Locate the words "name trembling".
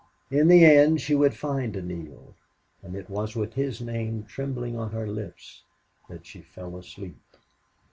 3.81-4.75